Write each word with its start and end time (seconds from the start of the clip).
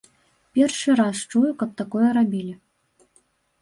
Першы 0.59 0.95
раз 1.01 1.17
чую, 1.35 1.51
каб 1.61 1.69
такое 1.85 2.07
рабілі. 2.21 2.53